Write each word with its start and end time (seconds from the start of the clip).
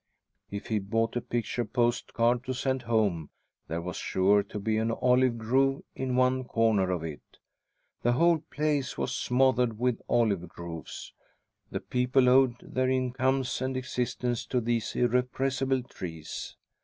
If 0.49 0.65
he 0.65 0.79
bought 0.79 1.15
a 1.15 1.21
picture 1.21 1.63
postcard 1.63 2.43
to 2.45 2.55
send 2.55 2.81
home, 2.81 3.29
there 3.67 3.83
was 3.83 3.97
sure 3.97 4.41
to 4.41 4.57
be 4.59 4.77
an 4.77 4.89
olive 4.89 5.37
grove 5.37 5.83
in 5.93 6.15
one 6.15 6.43
corner 6.43 6.89
of 6.89 7.03
it. 7.03 7.21
The 8.01 8.13
whole 8.13 8.39
place 8.39 8.97
was 8.97 9.11
smothered 9.13 9.77
with 9.77 10.01
olive 10.09 10.47
groves, 10.47 11.13
the 11.69 11.81
people 11.81 12.27
owed 12.29 12.55
their 12.63 12.89
incomes 12.89 13.61
and 13.61 13.77
existence 13.77 14.43
to 14.47 14.59
these 14.59 14.95
irrepressible 14.95 15.83
trees. 15.83 16.55